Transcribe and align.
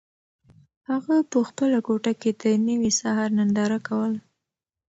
هغه 0.89 1.15
په 1.31 1.39
خپله 1.49 1.77
کوټه 1.87 2.13
کې 2.21 2.31
د 2.41 2.43
نوي 2.67 2.91
سهار 2.99 3.29
ننداره 3.39 3.79
کوله. 3.87 4.19